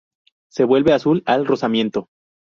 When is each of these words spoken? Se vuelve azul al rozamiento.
Se 0.49 0.63
vuelve 0.63 0.93
azul 0.93 1.21
al 1.27 1.45
rozamiento. 1.45 2.09